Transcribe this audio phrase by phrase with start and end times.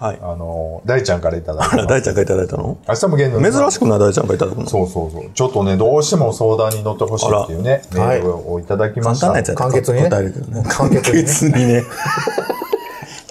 [0.00, 1.84] はいあの、大ちゃんからいただいた。
[1.84, 2.78] 大ちゃんがいただいたの？
[2.88, 4.66] 明日も芸能珍しくない大ちゃんがいただくの？
[4.66, 5.24] そうそうそう。
[5.34, 9.26] ちょっとね、どうしても相談に乗ってほしいっていうね、メらールをいただきました。
[9.26, 10.64] 簡単なやつやったら簡潔にね。
[10.66, 11.82] 簡潔にね潔にね。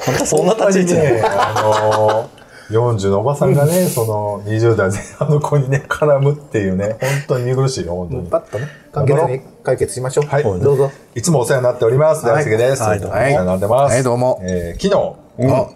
[0.07, 8.27] あんたそんな立ち位置ね、あのー、40のおばさんがね、その20代前半の子にね、絡むっていうね、本当に見苦しいよ、本当に。
[8.27, 10.27] パッとね、簡潔に解決しましょう。
[10.27, 10.91] はいどうぞ。
[11.15, 12.25] いつもお世話になっております。
[12.27, 12.83] はい大輔です。
[12.83, 13.93] はいお世話になってます。
[13.93, 15.28] はいどうもえー昨日、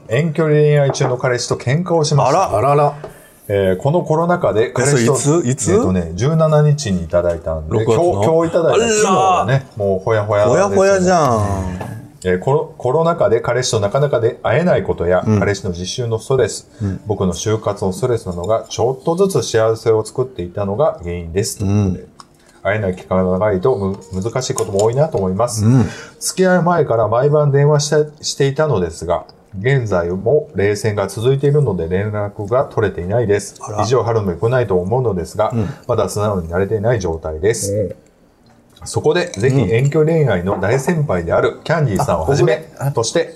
[0.09, 2.57] 遠距離恋愛中の彼氏と喧嘩をしました。
[2.57, 2.96] あらら。
[3.50, 5.47] えーこのコロナ禍で彼氏と、いつ？
[5.47, 5.74] いつ？
[5.74, 8.04] えっとね、17日にいただいたんで、6月の。
[8.14, 8.87] 今日、今日いただいた。
[8.87, 12.04] 昨日はね、もうほやほやですほやほやじゃん。
[12.25, 16.70] えーコロコロナ禍で彼氏となかなかで会えないことや、彼氏の実習のストレス、
[17.06, 21.59] 僕の就活のストレスなどがちょっとずつ幸せを作っていたのが原因です。
[21.59, 22.07] ということで
[22.64, 25.65] 会えない期間が長いとむ難しいことも多いなと思います。
[26.21, 29.25] 付き合う前から毎晩電話してしていたのですが、
[29.60, 33.59] 現在も冷戦が続いているので連絡が取れていないです。
[33.81, 35.54] 意地を張るのも良くないと思うのですが、
[35.88, 37.95] まだ素直になれていない状態です。
[38.86, 43.36] そこで、ぜひ遠距離恋愛の大先輩であるキャンディーさんをはじめ、として、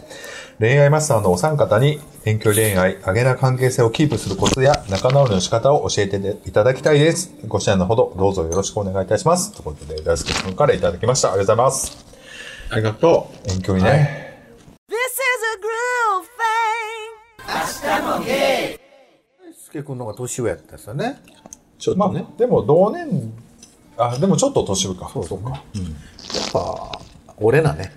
[0.60, 7.32] 恋愛マスターのお三方に遠距離恋愛、上げな関係性をキープするコツや仲直りの仕方を教えていただきたいです。
[7.48, 9.52] ご支援のほど、どうぞよろしくお願いいたします。
[9.52, 11.32] ということで、大輔さんからいただきました。
[11.32, 12.06] ありがとうございます。
[12.72, 14.24] ありがと遠距離ね。
[14.24, 14.27] This
[19.78, 21.20] すけくんの方が年上やったですよね。
[21.26, 21.30] う。
[21.78, 23.32] ちょっまあとね。、でも同年、
[23.98, 25.10] あ、でもちょっと年上か。
[25.14, 25.52] そうそうか。
[25.52, 25.62] やっ
[26.52, 27.00] ぱ、
[27.38, 27.92] 俺なね。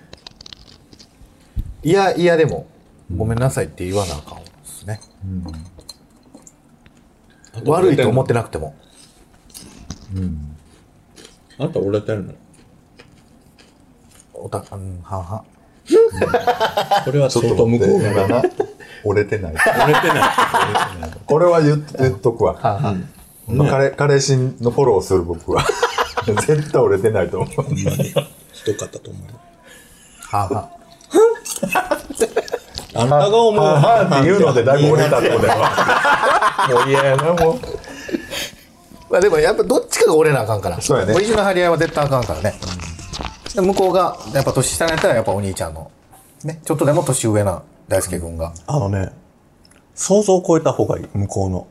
[1.83, 2.67] いや、いやでも、
[3.17, 5.01] ごめんなさいって言わなあかんですね。
[7.65, 8.75] 悪いと思ってなくても。
[11.59, 12.35] あんた折れてるの？
[14.35, 15.45] おた、うん、はんはん。
[17.05, 18.29] これは相当向こうが。
[18.29, 18.43] な。
[19.05, 19.53] 折れてない。
[19.53, 20.31] 折れてない。
[21.27, 22.57] これは言っ言っとくわ。
[23.69, 25.65] 彼彼氏のフォローする僕は。
[26.27, 27.51] 絶対折れてないと思う。
[27.73, 29.23] 一方と思う。
[30.37, 30.69] はんはん。
[33.01, 33.65] あんたが思う。
[33.65, 35.71] ははって言うのでだいぶ折れたってことやわ。
[36.69, 37.59] もう嫌やな、もう。
[39.11, 40.81] まあでもやっぱどっちかが折れなあかんから。
[40.81, 42.55] そうやね意地の張り合いは絶対あかんからね。
[43.55, 45.91] で向こうが、やっぱ年下のやったらやっぱお兄ちゃんの、
[46.45, 48.55] ね、ちょっとでも年上な大輔君が。
[48.69, 49.11] あのね、
[49.95, 51.67] 想像を超えた方がいい、向こうの。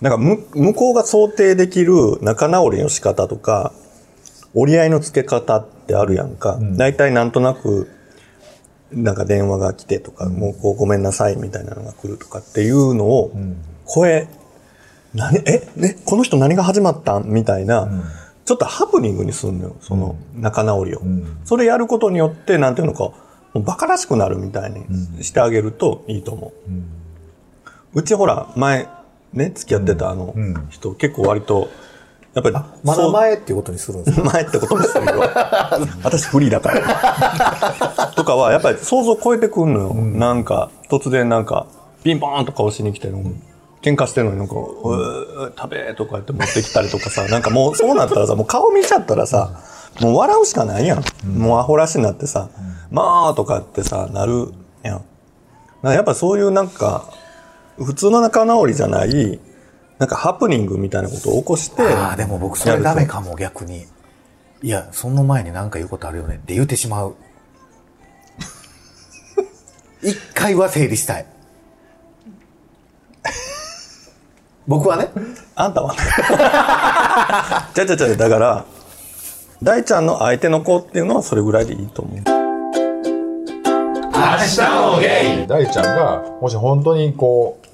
[0.00, 3.72] なんかむ、向こうが想定できる仲直りの仕方とか、
[4.54, 6.58] 折り合いのつけ方ってあるやんか。
[6.76, 7.90] 大体なんとなく、
[8.90, 13.30] なんか電話が来てとか、もうこうごめんなさいみたいなのが来るとかっていうのを、
[13.94, 14.28] 超え、
[15.12, 17.88] 何、え、ね、この人何が始まったんみたいな、
[18.46, 21.02] ちょっとハプニングにすんのよ、その仲直りを。
[21.44, 23.12] それやることによって、なんていうのか、
[23.54, 26.52] もうバカらしくなるみたいにしてあげるといいと思
[27.94, 28.00] う。
[28.00, 28.88] うちほら、前、
[29.32, 30.34] ね、付き合ってたあの
[30.70, 31.70] 人、結構割と、
[32.34, 34.24] やっぱり、まだ前っていうことにするんですよ。
[34.32, 35.12] 前ってことにするよ。
[36.02, 38.10] 私フリーだから。
[38.16, 39.94] とかは、やっぱり想像超えてくんのよ。
[39.94, 41.66] なんか、突然なんか、
[42.02, 43.22] ピンポーンとか押しに来てるの。
[43.82, 49.60] 喧嘩してるのになんか、うー食べとか言って持ってきたりとかさ、なんかもうそうなったらさ、もう顔見ちゃったらさ、
[50.00, 51.04] もう笑うしかないやん。
[51.26, 52.50] もうアホらしになってさ、
[52.90, 55.04] まあとかってさ、なるやん。
[55.82, 57.10] やっぱそういうなんか、
[57.76, 59.40] 普通の仲直りじゃない、
[59.98, 63.86] なんかハプニングみたいなことを起こして、ああ、でも僕それダメかも、逆に。
[64.62, 67.16] いや、その前に何か言うことあるよねって言ってしまう。
[70.02, 71.26] 一回は整理したい。
[74.66, 75.10] 僕はね。
[75.54, 75.98] あんたはね。
[77.74, 78.64] じゃじゃじゃだから、
[79.62, 82.22] 大ちゃんの相手の子っていうのはそれぐらいでいいと思う。
[85.46, 87.66] 大ちゃんが、もし本当にこう、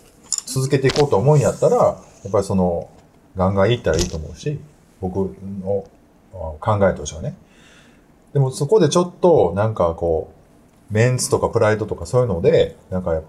[0.47, 1.93] 続けていこうと思うんやったら、や
[2.29, 2.89] っぱりその、
[3.37, 4.59] ガンガンいったらいいと思うし、
[5.01, 5.85] 僕の
[6.35, 7.35] あ考えとしてはね。
[8.33, 10.33] でもそこでちょっと、なんかこ
[10.91, 13.21] う、メンツとかプライドとかそういうので、なんか、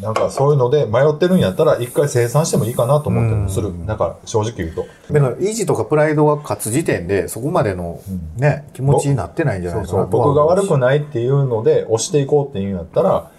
[0.00, 3.76] なんかそういうので迷ってるんやったら、一回清算してもいいかなと思ったりもする。
[3.84, 4.86] なんか正直言うと。
[5.12, 8.00] だから、意地とかプライドが勝つ時点で、そこまでの
[8.36, 10.00] ね、気持ちになってないんじゃなそうそう。
[10.00, 10.78] いかなとは僕が悪くい。
[10.78, 13.30] ないっていうので、押していこうっていうんやったら、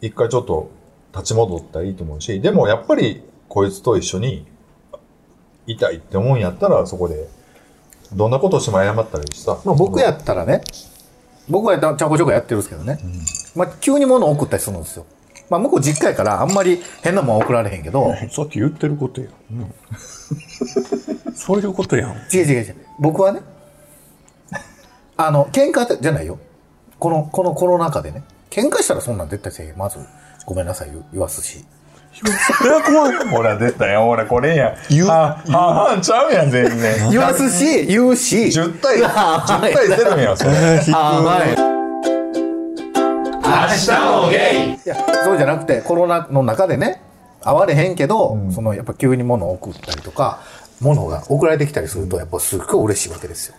[0.00, 0.70] 一回ちょっと
[1.12, 4.46] 立ち戻ったらいいと思うし、でもやっぱりこいつと一緒に
[5.66, 7.28] いたいって思うんやったら、そこで、
[8.12, 9.58] どんなことをしても謝ったらいいしさ。
[9.64, 10.62] まあ僕やったらね、
[11.48, 13.00] 僕はちゃこちょこやってるんですけどね。
[13.56, 15.06] まあ急に物を送ったりするんですよ。
[15.48, 19.30] まあ向こう実家やからあんまり変なもん送られへんけど、 さっき言ってることやん。
[21.34, 22.10] そういうことやん。
[22.32, 22.76] 違う違う違う。
[22.98, 23.40] 僕はね、
[25.16, 26.38] あの、喧嘩じゃないよ。
[26.98, 28.24] この、このコロナ禍でね。
[28.50, 29.74] 喧嘩したらそんなん絶対せえ。
[29.76, 29.98] まず。
[30.46, 31.64] ごめんなさい言言わすし
[32.58, 33.28] それは怖い。
[33.28, 34.06] ほら、出たよ。
[34.06, 34.76] ほら、これやん。
[34.88, 37.10] 言うあ、半々ちゃうやん、全然。
[37.10, 40.50] 言わすし言うし10対、10 はい対0やん、それ。
[40.94, 41.75] あはい
[43.46, 44.36] 明日もゲ
[44.72, 44.74] イ。
[44.74, 47.00] いやそうじゃなくてコロナの中でね
[47.42, 50.40] 会われへんけど、そのやっぱ急に物を送ったりとか
[50.80, 53.54] 物が送られてきたりするとやっぱすっごい嬉しいわけですよ、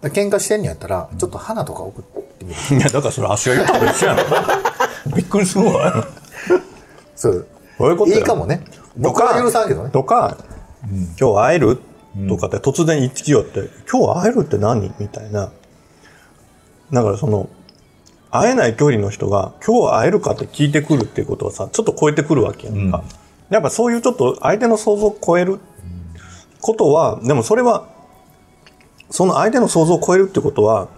[0.00, 2.76] だから喧嘩してんのやったらちょっと花とか送ってみる。
[2.76, 4.16] いや、だからそれ足が言ったら一緒やん。
[5.14, 6.06] びっくりするわ。
[7.14, 7.46] そう。
[7.78, 8.18] そういうことや？
[8.18, 8.62] いいかもね。
[8.96, 9.90] 僕は許さんけどね。
[9.90, 10.36] とか、
[11.20, 11.78] 今日会える？
[12.28, 14.92] とかって突然言ってきよって、今日会えるって何？
[14.98, 15.50] みたいな。
[16.92, 17.48] だからその、
[18.32, 23.04] 会えない距離の人が今日会えるかって聞いてくるっていうことはさ、ちょっと超えてくるわけやんか。
[23.50, 25.60] やっぱそういうちょっと相手の想像を超える
[26.62, 27.88] ことは、でもそれは、
[29.10, 30.88] その相手の想像を超えるってことは、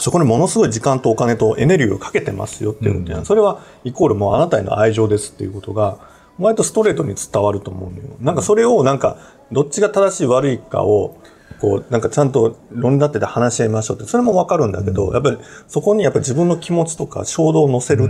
[0.00, 5.98] そこにものすごい時間とお金とエネルギーをかけてますよっていうことやんそれはイコールもうあなたへの愛情ですっていうことが、
[6.40, 8.16] 割とストレートに伝わると思うのよ。
[8.20, 9.18] なんかそれをなんか、
[9.52, 11.16] どっちが正しい悪いかを、
[11.60, 15.38] こう、なんかちゃんと論理立てて話し合いましょうって、それもわかるんだけど、やっぱり
[15.68, 18.08] そこにやっぱり自分の気持ちとか衝動を乗せる、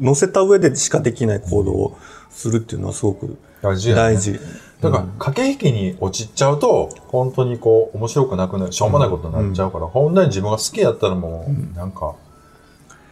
[0.00, 1.98] 乗せた上でしかできない行動を
[2.30, 4.38] するっていうのはすごく大事大事。
[4.80, 12.14] だから、駆け引きに落ちちゃうと、本当にこう、面白くなくなる、しょうもないことになっちゃうから、本来自分が好きやったらもう、なんか、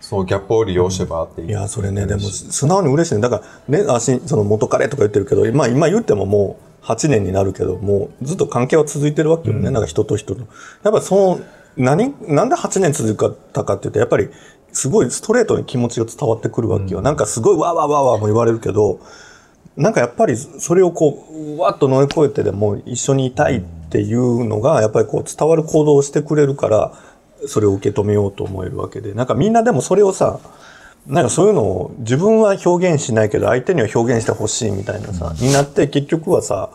[0.00, 1.42] そう、ギャップを利用してばって。
[1.42, 3.20] いや、それね、でも、素直に嬉しいね。
[3.20, 9.70] だから、ね、あし、その元彼とか言ってるけど、まあ今言ってももう8年になるけど、もうずっと関係は続いてるわけよね。
[9.70, 10.42] なんか人と人と。
[10.84, 11.40] やっぱその、
[11.76, 14.28] 何、なんで8年続かったかっていうと、やっぱり、
[14.72, 17.00] すごいストレートに気持ちが伝わってくるわけよ。
[17.02, 19.00] なんかすごいわーわーわーわーも言われるけど、
[19.76, 23.60] なんかやっぱりそれをこう、わっと乗り越えてでも一緒にいたいっ
[23.90, 26.92] ていうのが、やっぱりこう伝わる行動をしてくれるから、
[27.46, 29.12] それを受け止めようと思えるわけで。
[29.12, 30.38] なんかみんなでもそれをさ、
[31.06, 36.70] なんかそういうのを自分は表現しないけど相手には表現してほしいみたいなさ、になって結局はさ、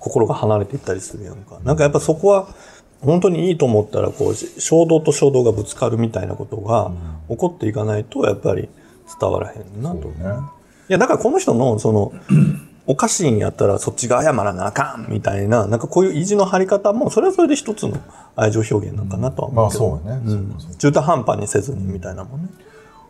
[0.00, 1.58] 心が離れていったりするやんか。
[1.64, 2.48] なんかやっぱそこは
[3.00, 6.90] 本当にいいと思ったらこう、衝動と衝動がぶつかるみたいなことが
[7.28, 8.68] 起こっていかないとやっぱり
[9.20, 10.08] 伝わらへんなと。
[10.08, 10.14] ね。
[10.88, 12.12] いや、だからこの人の、その、
[12.88, 17.98] おかしいんやったらそっちが謝らなあかんみたいな、なんかこういう意地の張り方も、それはそれで一つの
[18.36, 20.00] 愛情表現なのかなとは思まあうけど。
[20.00, 20.22] そうやね。
[20.24, 22.48] うん中途半端にせずにみたいなもんね。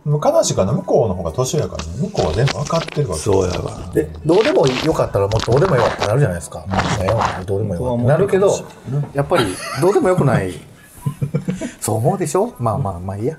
[0.07, 3.23] 悲しいかな、向こうの方が年やからね、向こうは全部分かってるわけ。
[3.23, 3.91] そうやわ。
[3.93, 6.65] でどうでもよかったらもうどうでもよかってなるじゃないですか、
[7.01, 8.53] ええわどうでもよかってなるけど
[9.15, 9.45] やっぱり
[9.81, 10.53] どうでもよくない
[11.81, 13.37] そう思うでしょまあまあまあいいや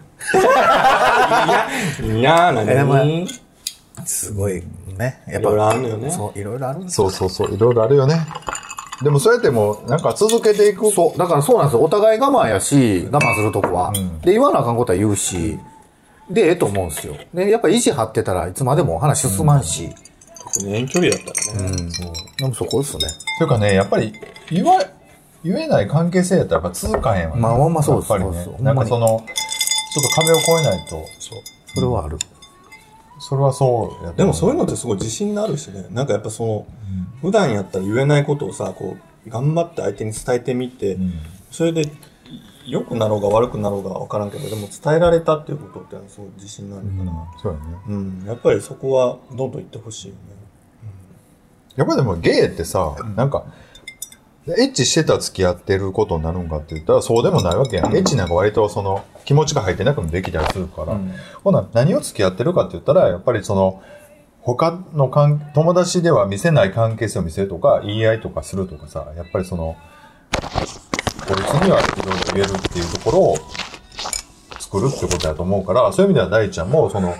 [2.02, 3.02] いやー、何えま
[4.02, 4.64] あすごい
[4.98, 8.25] ねやっぱいろいろあるよねそういろいろあるそうそうそう、いろいろあるよね。
[9.04, 10.92] でもそうやっても、なんか続けていく。
[10.92, 13.94] そうだからそうなんですよお互い我慢やし我慢するとこは、
[14.24, 15.60] で言わなあかんことは言うし
[16.30, 17.16] でええと思うんですよ。
[17.34, 19.90] でやっぱ意地張ってたらいつまでも話進まんし、
[20.66, 21.90] 遠距離だったらね。
[22.38, 23.04] でもそこですね。
[23.38, 24.14] というかね、やっぱり、
[24.50, 24.84] 言わ、
[25.44, 27.42] 言えない関係性やったらやっぱ続かへんわ、ね。
[27.42, 28.44] まあほんまそうですやっぱりね。
[28.44, 31.40] そうそうなんかその、ちょっと壁を越えないと、そう。
[31.74, 32.18] それはある、
[33.20, 35.86] それはそうやとでもそういうののってすごい自信になるしね。
[35.92, 36.68] なんかやっぱその、
[37.22, 40.98] 普段やったら言えないことをさ、こう、頑張って相手に伝えてみて、
[41.52, 41.92] それで、
[42.68, 47.66] 良くなろうが悪くなろうが分からんけど、でも伝えられたっていうことってのはすごい自信になるから、そうやね。
[47.88, 50.19] うん、やっぱりそこはどんどん言ってほしいよね。
[51.78, 53.45] やっぱりでもゲイってさ、なんか、
[54.47, 57.95] エッチしてたら付き合ってることになるんかって言ったらそうでもないわけやん。
[57.95, 60.97] エッチなんか割とその気持ちが入ってなくてもできたりするから。
[61.44, 63.81] ほな、何を付き合ってるかって言ったら、やっぱりその、
[64.42, 69.76] 他の関友達では見せない関係性を見せるとか、言い合いとかするとかさ、やっぱりその、
[71.28, 73.38] こいつにはいろいろ言えるっていうところを
[74.60, 77.16] 作るってことだと思うから、そういう意味では大ちゃんも、その、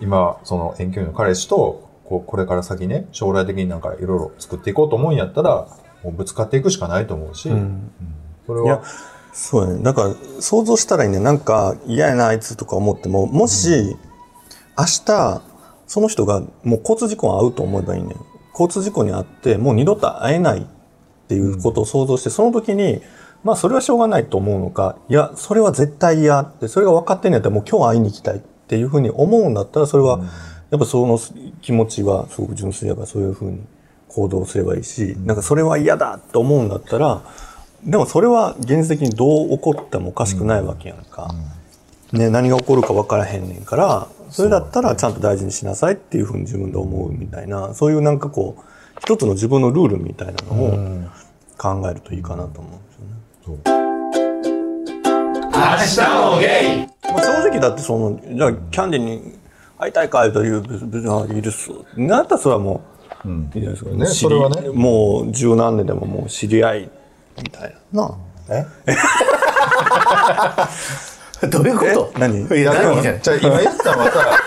[0.00, 5.68] 今、その遠距離の彼氏と、こう、これから先ね、将来的になんかいろいろ作っていこうと思うんやったら、
[6.02, 7.90] もうぶつかっていくしかないと思うし、うん
[8.46, 8.82] それは、、
[9.32, 9.82] そうやね。
[9.82, 11.18] だから、想像したらいいね。
[11.18, 13.96] なんか、嫌やな、あいつとか思っても、もし、
[14.78, 15.42] 明日、
[15.86, 18.16] その人がもう交通事故に遭うと思えばいいね。
[18.52, 20.64] 交通事故に遭って、もう二度と会えないっ
[21.28, 23.00] ていうことを想像して、その時に、
[23.44, 30.20] まあ、それはしょうがないと思うのか、いや、それは絶対嫌って、それが分かってんやったら、もう今日会いに行きたいっていうふうに思うんだったら、それは、
[30.70, 31.18] やっぱその
[31.60, 33.60] 気持ちはすごく純粋だから、そういうふうに
[34.08, 37.22] 行動すればいいし、なんかそれは嫌だと思うんだったら、
[37.84, 41.34] でもそれは現実的にどう起こってもおかしくないわけやんか。
[42.12, 48.62] ね、何が起こるか分からへんねんから、それだったらちゃんと大事にしなさいっていうふうに自分で思うみたいな、そういうなんかこう、
[49.00, 51.10] 一つの自分のルールみたいなのを
[51.58, 52.93] 考えるといいかなと思う
[53.52, 53.84] んですよね。
[55.52, 56.46] 明日もゲ
[56.82, 57.10] イ。
[57.12, 59.38] まあ、正直だってその、じゃあキャンディーに
[59.78, 61.70] 会いたいかいという、別にあいいです。
[61.96, 62.82] なったらそれはも
[63.24, 63.90] う、いいじゃないですか。
[63.90, 64.68] ねそれはね。
[64.70, 66.90] もう十何年でももう知り合い
[67.42, 68.02] みたいな。
[68.02, 68.16] なあ。
[68.50, 68.66] え？
[71.48, 72.12] どういうこと？
[72.16, 72.18] え？
[72.20, 72.40] 何？
[72.46, 73.02] いや、何？
[73.02, 74.40] じゃないじゃあ今言ったのはさ、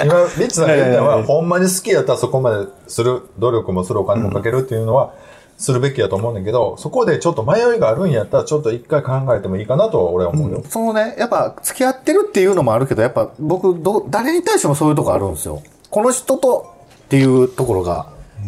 [0.04, 5.12] 今、リッチさんが言ったのは、ほんまに好きやったらそこまでする、努力もする、お金もかけるっていうのは、
[5.60, 10.64] するべきやと思うんだけど、そこでちょっと迷いがあるんやったら、ちょっと一回考えてもいいかなと俺は思うよ。
[10.66, 15.62] そのね、やっぱ付き合ってるっていうのもあるけど、やっぱ僕、ど、誰に対してもそういうとこあるんですよ。
[15.90, 16.74] この人と
[17.04, 18.06] っていうところが、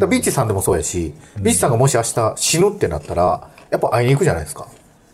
[0.09, 4.67] ビッチさんでもそうやし、ビッチさんがもし明日死ぬってなったら、やっぱ会いに行くじゃないですか。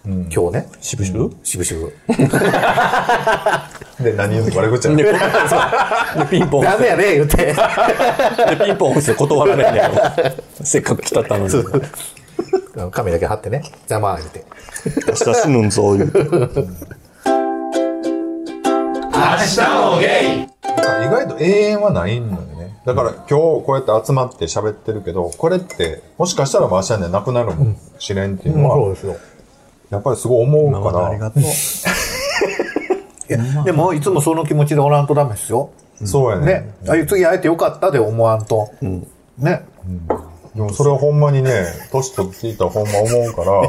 [0.06, 0.68] 今日ね。
[0.82, 1.94] しぶしぶしぶしぶ。
[4.04, 4.56] で、何言うの？
[4.58, 5.14] 悪口やねん で、
[6.30, 7.36] ピンポン押ダメやね、言って。
[7.46, 7.54] で
[8.66, 9.96] ピンポン押して断られへんやろ。
[10.64, 11.54] せっかく来たったのに。
[12.92, 13.62] 髪だけ貼ってね。
[13.90, 14.46] 邪魔言って。
[15.08, 16.20] 明日死ぬんぞ、言うて。
[21.04, 22.80] 意外と永遠はないのよね。
[22.86, 29.18] だから今日こうやって集まって喋ってるけど、これって、もしかしたらもう明日にはなくなるかもしれんっていうのは、ですよ。
[29.90, 31.44] やっぱりすごい思うまから、ありがとう。
[31.44, 31.46] い
[33.28, 35.70] や、でも、いつもその気持ちでおらんとダメですよ。
[36.06, 36.46] そうやね。
[36.46, 36.74] ね。
[36.88, 38.70] あ次会えてよかったで思わんと。
[39.38, 39.66] ね。
[40.56, 43.62] でもそれはほんまにね、年取っていったらほんま思うから、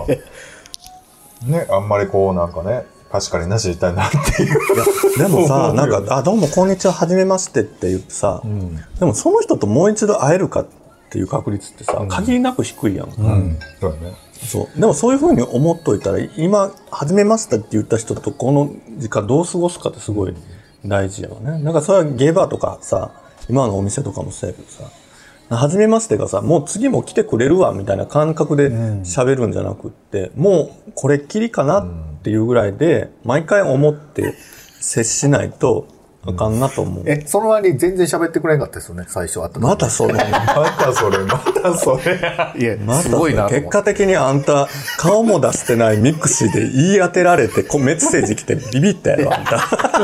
[1.47, 4.59] ね、あんまりこうなんかね、貸し借りなししたいなっていう。
[5.19, 8.43] でもさ、 なんか、あ、どうもこんにちは、はじめましてって言ってさ、
[8.99, 10.67] でもその人ともう一度会えるかっ
[11.11, 13.11] ていう確率ってさ、限りなく低いやん。
[13.11, 14.15] そうやね。
[14.47, 14.81] そう。
[14.81, 20.35] でもそういうふうに思っといたら、今、はじめましてって言った人とこの時間どう過ごすかってすごい
[20.85, 21.63] 大事やわね。
[21.63, 23.13] なんかそれはゲーバーとかさ、
[23.49, 24.85] 今のお店とかもそうやけどさ、
[25.57, 31.87] はじめましてがさ、もう次も来てくれるわみたいな感覚で喋るんじゃなくって、もうこれっきりかなっ
[32.23, 34.35] ていうぐらいで、毎回思って
[34.81, 35.87] 接しないと
[36.27, 37.05] あかんなと思う。
[37.07, 40.13] え、その割に全然喋ってくれんかったですよね、最初会った時またそれ。
[40.15, 40.21] ま
[40.79, 42.61] たそれ、またそれ。
[42.61, 49.61] いや、またすごいな結果的にあんた、顔も出してないミクシーで言い当てられて、こうメッセージ来てビビったやろ、あんた。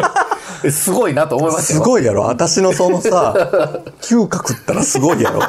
[0.64, 1.80] えすごいなと思いましたよ。
[1.82, 3.34] すごいやろ私のそのさ、
[4.00, 5.40] 嗅覚ったらすごいやろ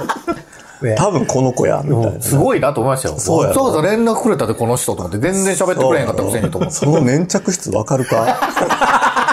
[0.82, 2.22] ね多分この子や、みたいな。
[2.22, 3.16] すごいなと思いましたよ。
[3.18, 6.76] そうやろそうそう連絡くれたでこの人と思って、全然喋ってくれへんかったくせにと思って。
[6.76, 9.27] その粘着質わかるか？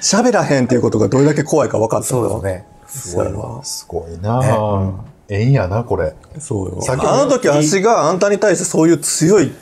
[0.00, 2.66] 喋らへんっていうことがどれだけ怖いか分かったそうですね。
[2.86, 3.64] すごいわ。
[3.64, 4.92] すごいなぁ。
[5.28, 6.14] ええんやな、これ。
[6.38, 6.80] そうよ。
[6.88, 9.52] あの時私があんたに対してそういう強い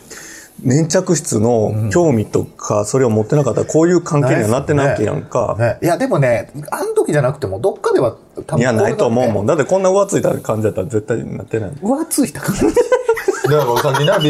[0.62, 5.56] 粘着質の興味とか、それを持ってなかったらこういう関係にはなってないわけやんか。
[5.58, 9.44] ね、いや、でもね、あの時じゃなくても、どっかでは多いや、ないと思うもん。
[9.44, 9.46] ん。
[9.46, 11.70] だってこんな浮ついた感じだったら絶対なってない。
[11.70, 12.66] 浮ついた感じ。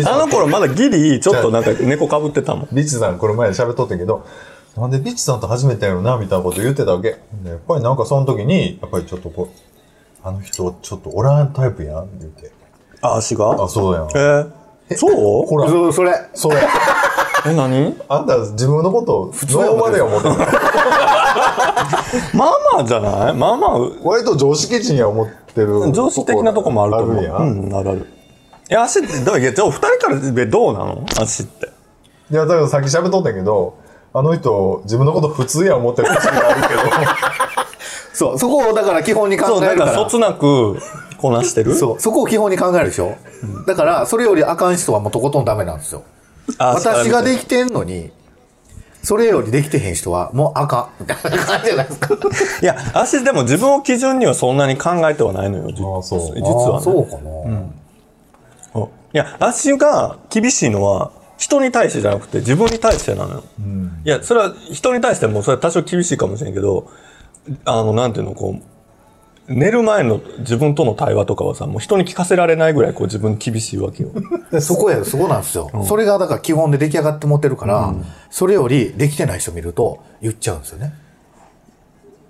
[0.06, 2.68] あの頃まだギリ、ちょっとなんか猫かぶってたもん。
[2.72, 4.24] ビッチさんこの前喋っとったけど、
[4.80, 7.18] なんでビッチさんと初めてやろな、みたいなこと言ってたわけ。
[7.42, 12.50] でやっぱりなんかその時に、やっぱりちょっとこう、あの人ちょっとおらんタイプやん、って言って。
[13.02, 13.62] あ、足が？
[13.62, 14.04] あ、そうやん。
[14.14, 15.46] えー、そう？
[15.46, 16.14] ほら、そうそれ。
[16.34, 16.56] それ。
[17.46, 17.94] え、何？
[18.08, 20.36] あんた自分のことを普通のまで思ってた。
[22.34, 23.34] まあまあじゃない？
[23.34, 25.92] まあまあ、割と常識人や思ってる。
[25.92, 27.16] 常識的なとこもあると思う。
[27.16, 27.36] あるんや。
[27.36, 28.06] うん、あるある。
[28.70, 29.40] いや、足って、どう？
[29.40, 31.04] いや、じゃあお二人からでどうなの？
[31.20, 31.68] 足って。
[32.30, 33.78] いや、だからさっき喋っとったけど、
[34.12, 36.80] あの人、自分のこと普通や思ってる節があるけど、
[38.12, 39.92] そう、そこをだから基本に考そう、えるから。
[39.92, 40.78] なんかそつなく
[41.16, 41.74] こなしてる？
[41.76, 43.14] そう、そこを基本に考えるでしょ？
[43.66, 46.02] だから、それよりあかん人はもうとことんダメなんですよ。
[46.58, 48.10] あ私ができきてんのに、
[49.02, 51.02] それよりできてへん人はもうあかん。
[51.02, 52.14] みたいな感じじゃないですか。
[52.62, 55.68] いや、足でも自分を基準にはそんなに考えてはないのよ。
[55.68, 56.82] 実は、ね。
[56.82, 58.80] そうかな。
[59.12, 63.44] いや、足が厳しいのは、人に対してじゃなくて自分に対してなのよ。
[64.04, 66.90] いや、それは人に対してもそれは多少厳しいかもしれんけど、
[67.64, 74.10] あの、なんていうの、こう、寝る前の自分との対話とかはさ、もう人に聞かせられないぐらいこう自分厳しいわけよ。
[74.52, 75.70] で そこや、そこなんですよ。
[75.86, 77.94] それがだから基本で出来上がって持ってるから、
[78.30, 80.92] それよりできてない人見ると言っちゃうんですよね。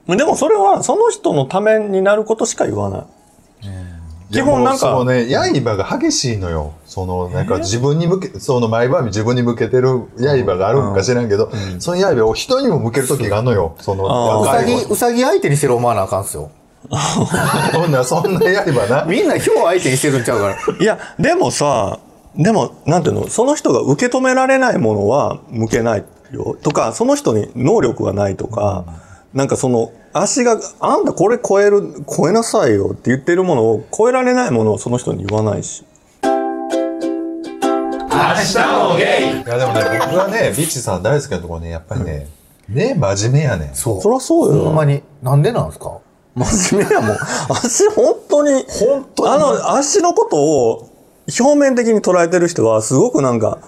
[0.07, 3.07] でもそれはその人のためになることしか言わない。
[4.33, 6.75] 基本なんかそうね、刃が激しいのよ。
[6.87, 13.77] その、なんか自分に向け、その毎晩自分に向けてる刃があるんか知らんけど、その刃を人にも向ける時があるのよ。
[13.81, 16.51] その、うさぎ、うさぎ相手にしてる思わなあかんすよ。
[17.73, 19.05] そんな、そんな刃な。
[19.05, 20.55] みんなヒョウ相手にしてるんちゃうから。
[20.81, 21.99] いや、でもさ、
[22.37, 26.57] でも、なんていうの、その人が受け止められないものは向けないよ。
[26.63, 28.85] とか、その人に能力がないとか、
[29.35, 35.85] なんかその、足が、あんたこれ超える、超えなさいよって言ってるものを、超えられないものをその人に言わないし。
[38.21, 38.55] い
[39.49, 42.27] やでもね、僕はね、ビッチさん大好きなところね、やっぱりね、
[42.69, 43.75] ね真面目やねん。
[43.75, 44.01] そう。
[44.01, 45.03] そりゃそうよほんまに。
[45.23, 45.99] なんでなんですか？
[46.35, 47.17] 真面目やもん。
[47.51, 50.91] 足本当に、本当にあの、足のことを
[51.41, 53.59] 表面的に捉えてる人はすごくなんか、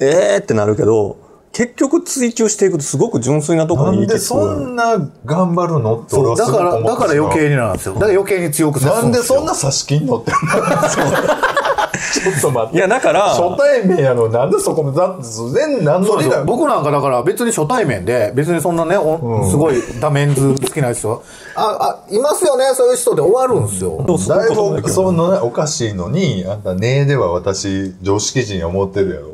[0.00, 1.16] えーってなるけど、
[1.54, 6.16] 結局追求していくとすごく純粋なところになんでそんな頑張るのって。
[6.16, 7.94] 俺はすごくだから、思ってしまうだから余計になんですよ。
[7.94, 12.76] だから余計に強くさなんでそんなな差し金のってちょっと待って。
[12.76, 21.22] いや、だから、初対面やのなんでそこも、だって全何のリだ僕なんかだから別に初対面で、別にそんなね、おすごいダメンズ好きな人、
[21.54, 24.04] あ、あ、いますよね、そういう人で終わるんですよ。
[24.28, 24.48] だい
[24.82, 29.33] ぶそのねおかしいのに、あんたねえでは私常識人や思ってるやろ。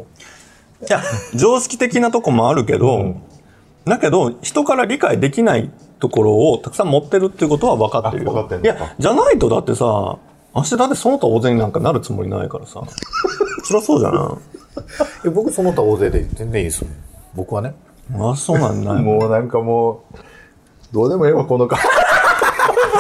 [0.89, 1.03] いや、
[1.35, 3.17] 常識的なとこもあるけど、
[3.85, 8.49] だけど、人から理解できないところをたくさん持ってるっていうことは分かってるよ。
[8.63, 10.19] いや、じゃないとだってさ、
[10.55, 12.83] 明日だってその他大勢になんかなるつもりないからさ。
[13.65, 14.23] そりゃそうじゃない
[15.27, 16.95] や僕その他大勢で全然いいですもん。
[17.35, 17.75] 僕はね。
[18.19, 18.95] あ、そうなんだ。
[19.01, 20.17] もうなんかもう、
[20.93, 21.79] どうでもええわ、この顔。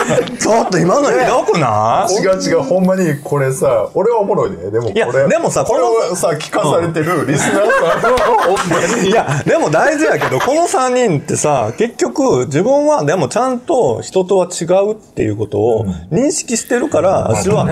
[0.38, 2.14] ちょっと今のひどくない？
[2.14, 4.56] 違う違う、ほんまにこれさ、俺はおもろいね。
[4.70, 8.56] でもこいやれ、でもさこれをさ、聞かされてるリスナーさんは、ほん
[8.96, 9.08] まに。
[9.08, 17.66] いや、でも大事やけど、この3人ってさ、結局、自分はでもちゃんと人とは違うっていうことを認識してるから、私は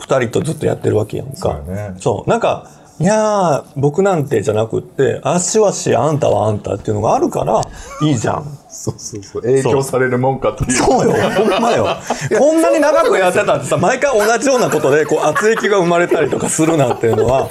[0.00, 1.34] 2人とずっとやってるわけやんか。
[1.40, 2.30] そうやねそう。
[2.30, 2.64] なんか、
[2.98, 7.62] いやー、僕なんてじゃなくって、あしはし、あんたはあんたっていうのがあるから、
[8.02, 8.44] いいじゃん。
[8.70, 9.42] そうそうそう。
[9.42, 10.72] 影響されるもんかっていう。
[10.72, 11.96] そうよ、ほんまよ。
[12.38, 17.48] こんなに長くやってたってさ、毎回同じようなことで、こう、圧力が生まれたりとかするなんていうのは、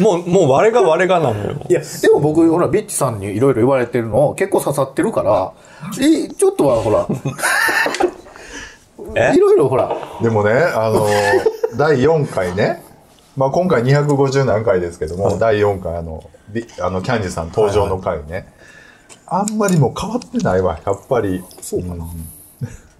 [0.00, 1.56] もう、もう我が我がなのよ。
[1.68, 5.52] いや、でも僕、ほら、ビッチさんにいろいろ言われてるの結構刺さってるから、
[6.02, 7.06] いちょっとはほら、
[9.32, 9.34] え？
[9.36, 11.06] いろいろほら、でもね、あの、
[11.76, 12.82] 第4回ね、
[13.36, 18.46] まあ今回250何回ですけども、第4回あの、ビあの、キャンディさん登場の回ね、
[19.30, 21.42] あんまりもう変わってないわ、やっぱり。
[21.60, 22.04] そうかな。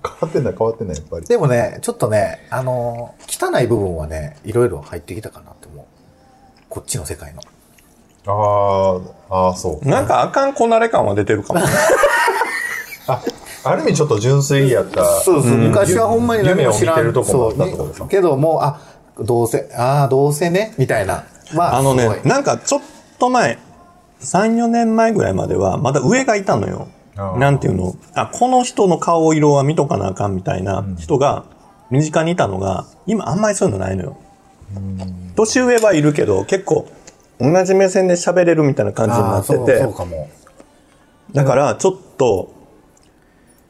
[0.04, 1.26] 変わってない、変わってない、やっぱり。
[1.26, 5.84] でもね、ちょっとね、あのー汚い部分はね、いろいろ入ってきたかなって思う。
[6.68, 7.40] こっちの世界の。
[8.26, 9.88] ああ、ああ、そう。
[9.88, 11.60] なんかあかんこなれ感は出てるかも。
[13.06, 13.22] あ、
[13.64, 15.04] ある意味ちょっと純粋やった。
[15.20, 16.98] そうそう、昔はほんまに何も知らん。
[16.98, 18.80] 夢を見てるとこもあったけどもう、あ、
[19.20, 21.24] どうせ、ああ、どうせね、みたいな。
[21.54, 22.80] まあ、あのねなんかちょっ
[23.18, 23.58] と前、
[24.20, 26.88] 3、4年前ぐらいまでは、まだ上がいたのよ。
[27.38, 27.96] なんていうの？
[28.14, 31.46] あ、この人の顔色は見とかなあかんみたいな人が
[31.90, 34.16] 身近にいたのが、今あんまりそういうのないのよ。
[35.34, 36.88] 年上はいるけど、結構
[37.40, 39.86] 同じ目線で喋れるみたいな感じになってて。
[41.32, 42.54] だからちょっと、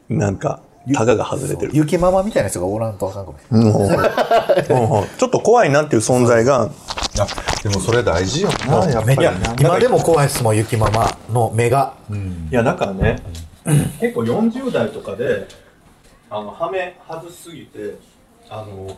[0.09, 0.61] なんか、
[0.93, 1.71] タガが外れてる。
[1.73, 3.71] 雪ママみたいな人がおらんとあかんかもしれない。
[3.71, 3.75] うん。
[3.75, 5.01] うん。
[5.01, 5.07] うん。
[5.17, 7.27] ちょっと怖いなっていう存在が、あ、
[7.63, 9.31] でもそれ大事よな、やっぱりな。
[9.59, 11.93] 今でも怖いですもん、雪ママの目が。
[12.51, 13.21] いやだからね、
[13.99, 15.47] 結構40代とかで
[16.29, 17.95] あのハメ外しすぎて
[18.49, 18.95] あの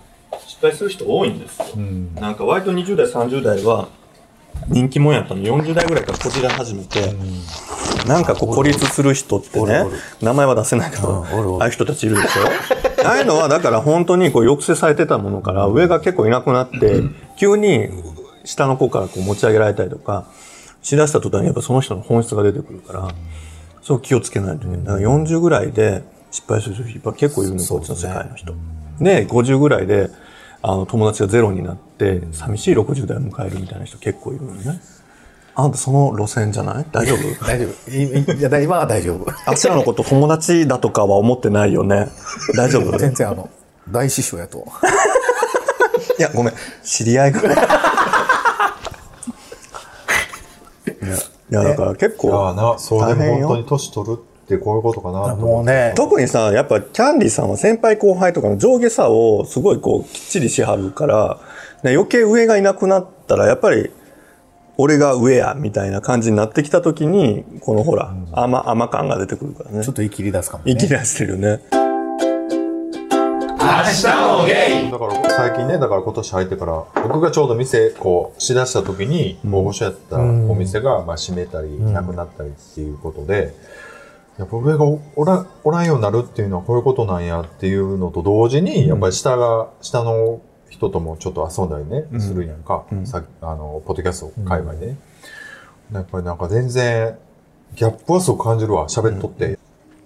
[0.48, 1.40] 失敗する人多いん。
[1.40, 2.14] ですよ、ん。
[2.16, 2.36] なん。
[2.36, 3.88] か割と20代30代は
[4.68, 5.42] 人気者やったの。
[5.42, 7.14] 40代ぐらいからこじら始めて、
[8.08, 9.86] なんかこう孤立する人ってね
[10.22, 11.26] 名前は出せないけど、
[11.60, 12.42] ああいう人たちいるでしょ？
[13.08, 17.02] ああいうのはだから本当にこう抑制されてたものから上が結構いなくなって
[17.38, 17.90] 急に
[18.46, 20.26] 下の子からこう持ち上げられたりとか
[20.84, 23.08] しだした途端にやっぱその人の本質が出てくるから、
[23.84, 24.78] そう気をつけないとね。
[24.84, 28.54] だから40ぐらいで失敗する人結構いるのよ、こっちの世界の人。
[29.00, 30.10] で、50ぐらいで、
[30.64, 34.80] あの、友達がゼロになって、寂しい60代を迎えるみたいな人結構いるのね。
[35.54, 36.86] あんたその路線じゃない？
[36.92, 37.20] 大丈夫？
[37.46, 37.92] 大丈夫。
[37.92, 39.26] いいいや、だ今は大丈夫。
[39.46, 42.08] あちらのこと友達だとかは思ってないよね。
[42.56, 42.96] 大丈夫？
[43.00, 43.50] 全然あの、
[43.90, 44.66] 大師匠やと。
[46.18, 46.54] いや、ごめん。
[46.84, 47.42] 知り合いが。
[47.42, 47.56] いや、
[51.16, 52.34] いやだから結構。
[52.46, 61.40] ああな、そうでも本当に年取るってこういうことかなと思もうね、特にさ、やっぱキャンディさんは先輩後輩とかの上下差をすごいこうきっちりしはるから、
[61.84, 63.90] ね余計上がいなくなったらやっぱり
[64.78, 69.92] 俺が上やみたいな感じになってきた時に、このほら、甘、甘感が出てくるからねちょ。
[69.92, 70.76] っと言い切り出すかもね。
[70.76, 71.62] 生き出してるよね。
[73.82, 83.54] だから最近ね、だから今年入ってから、僕がちょうど店、こう、しだした時に、大御所やったお店が、まあ閉めたり、なくなったりっていうことで、
[84.38, 92.86] やっぱ上がおおらおらんようになるっていうのはこういうことなんやっていうのと同時に、やっぱり下が、下の人ともちょっと遊んだりね、するやんか。
[93.04, 94.98] さあの、ポッドキャスト界隈でね。
[95.92, 97.18] やっぱりなんか全然、
[97.76, 99.60] ギャップはすごく感じるわ、喋っとって。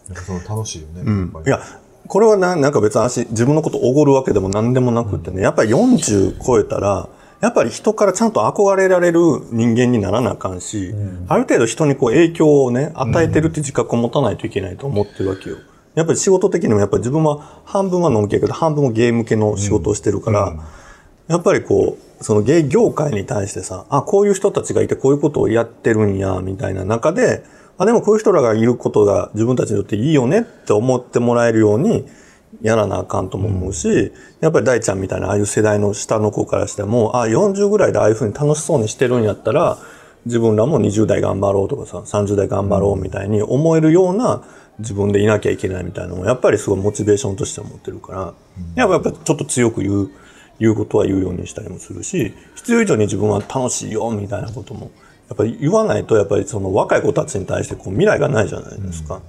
[0.08, 1.32] なんかその楽しいよね。
[1.46, 1.60] いや、
[2.08, 7.10] これはななんか別に私、自分のことおごるわけでも何でもなくってね、やっぱり40超えたら、
[7.41, 9.19] やっぱり人からちゃんと憧れられる
[9.52, 10.93] 人間にならなあかんし、
[11.28, 15.58] ある程度人にこう影響をね、与えてるって自覚を持たないといけないと思ってるわけよ。
[15.95, 20.56] やっぱり仕事的にもやっぱり自分は半分はノン系やけど半分はゲーム系の仕事をしてるから、
[21.28, 27.43] やっぱりこう、そのゲイ業界に対してさ、あ、こういう人たちがいてこういうことをやってるんや、みたいな中で、
[27.78, 32.06] あ、でもこういう人らがいることが自分たちにとっていいよねって思ってもらえるように
[32.62, 39.78] やらなあかんとも思うし、やっぱり大ちゃんみたいなああいう世代の下の子からしても、ああ、40ぐらいでああいうふうに楽しそうにしてるんやったら、
[40.26, 44.44] 自分らも20代頑張ろうとかさ、30代頑張ろうみたいに思えるような
[44.80, 48.34] 自分でいなきゃいけないみたいなのも、やっぱりすごいモチベーションとして思ってるから、
[48.76, 50.10] やっぱちょっと強く言う、
[50.60, 54.91] 言うことは言うようにしたりもするし、必要以上に自分は楽しいよみたいなことも、
[55.30, 59.15] やっぱり言わないと、やっぱりその若い子たちに対してこう未来がないじゃないですか。
[59.15, 59.22] だ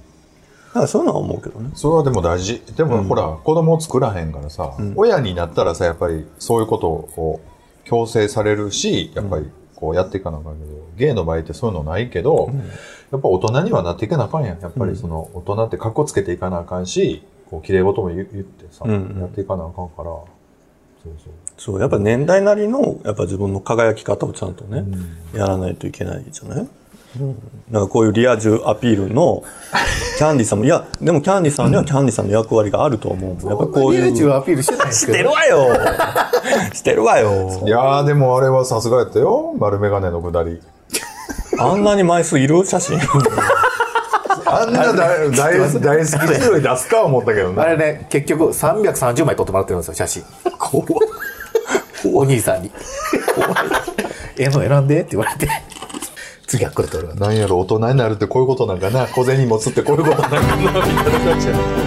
[0.79, 1.71] からそういうのは思うけどね。
[1.75, 2.61] それはでも大事。
[2.75, 7.39] でも、ほら、子供を作らへんからさ、親になったらさ、やっぱりそういうことを
[7.85, 12.49] 強制されるし、やっぱりこうやっていかなあかんけど、ゲイの場合ってそういうのないけど、
[13.11, 14.59] やっぱ大人にはなっていかなあかんやん。
[14.59, 20.25] やっぱりその大人って格好つけていかなあかんし、こう綺麗事も言言ってさ、やっていかなあかんから、そ
[21.05, 21.33] うそう。
[21.57, 24.83] そう、やっぱ年代なりの、やっぱ自分の輝き方をちゃんとね、
[25.33, 26.67] やらないといけないじゃない、
[27.71, 29.43] なんかこういうリア充アピールの、
[30.17, 33.47] キャンディさんも、いや、でもキャンディさんにはキャンディさんの役割があると思う。
[33.47, 34.05] やっぱこういう。
[34.05, 35.29] リア充アピールしてないんですけど。
[35.29, 35.67] わよ
[36.73, 39.53] してるわよいやーでもあれはさすがやったよ。
[39.59, 40.61] 丸メガネのくだり。
[41.59, 42.99] あんなに枚数いる写真。
[44.45, 47.65] あんな大大大好きな人に出すか思ったけどあな。
[47.65, 50.23] れね、結局330枚撮ってもらってるんですよ、写真。
[52.13, 52.71] お兄さんに。
[54.37, 55.49] ええの選んでって言われて。
[56.47, 57.15] 次はこれ撮るわ。
[57.15, 59.05] なんやろ、大人になるってこういうことなんかな。
[59.07, 60.81] 小銭持つってこういうことなんかな、みたいな
[61.31, 61.86] 感じや。